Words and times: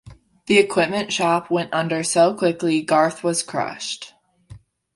The 0.47 0.57
Equipment 0.57 1.11
Shoppe 1.13 1.51
went 1.51 1.75
under 1.75 2.03
so 2.03 2.33
quickly 2.33 2.81
Garth 2.81 3.23
was 3.23 3.43
crushed. 3.43 4.15